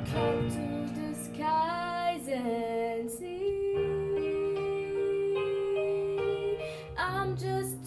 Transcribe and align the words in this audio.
up 0.00 0.06
to 0.06 0.88
the 0.94 1.14
skies 1.14 2.28
and 2.28 3.10
see. 3.10 3.64
I'm 6.96 7.36
just 7.36 7.84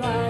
fly. 0.00 0.29